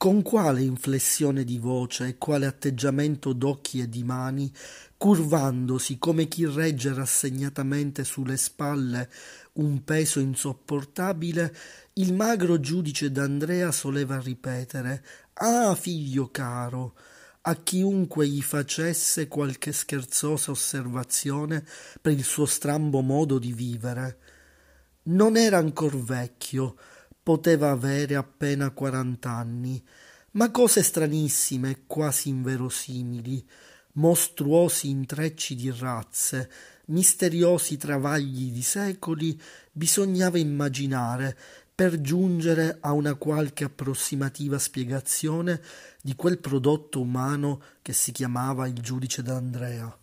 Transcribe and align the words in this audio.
Con 0.00 0.22
quale 0.22 0.62
inflessione 0.62 1.44
di 1.44 1.58
voce 1.58 2.06
e 2.06 2.16
quale 2.16 2.46
atteggiamento 2.46 3.34
d'occhi 3.34 3.80
e 3.80 3.88
di 3.90 4.02
mani, 4.02 4.50
curvandosi 4.96 5.98
come 5.98 6.26
chi 6.26 6.46
regge 6.46 6.94
rassegnatamente 6.94 8.02
sulle 8.04 8.38
spalle 8.38 9.10
un 9.56 9.84
peso 9.84 10.18
insopportabile, 10.18 11.54
il 11.96 12.14
magro 12.14 12.58
giudice 12.60 13.12
d'Andrea 13.12 13.70
soleva 13.72 14.18
ripetere 14.18 15.04
Ah, 15.34 15.74
figlio 15.74 16.30
caro, 16.30 16.94
a 17.42 17.56
chiunque 17.56 18.26
gli 18.26 18.40
facesse 18.40 19.28
qualche 19.28 19.72
scherzosa 19.72 20.50
osservazione 20.50 21.62
per 22.00 22.12
il 22.12 22.24
suo 22.24 22.46
strambo 22.46 23.02
modo 23.02 23.38
di 23.38 23.52
vivere. 23.52 24.18
Non 25.02 25.36
era 25.36 25.58
ancor 25.58 26.02
vecchio, 26.02 26.76
poteva 27.30 27.70
avere 27.70 28.16
appena 28.16 28.70
quarant'anni, 28.70 29.80
ma 30.32 30.50
cose 30.50 30.82
stranissime, 30.82 31.84
quasi 31.86 32.28
inverosimili, 32.28 33.46
mostruosi 33.92 34.88
intrecci 34.88 35.54
di 35.54 35.70
razze, 35.70 36.50
misteriosi 36.86 37.76
travagli 37.76 38.50
di 38.50 38.62
secoli, 38.62 39.40
bisognava 39.70 40.38
immaginare 40.38 41.38
per 41.72 42.00
giungere 42.00 42.78
a 42.80 42.90
una 42.90 43.14
qualche 43.14 43.62
approssimativa 43.62 44.58
spiegazione 44.58 45.62
di 46.02 46.16
quel 46.16 46.40
prodotto 46.40 47.00
umano 47.00 47.62
che 47.80 47.92
si 47.92 48.10
chiamava 48.10 48.66
il 48.66 48.80
giudice 48.80 49.22
d'Andrea. 49.22 49.96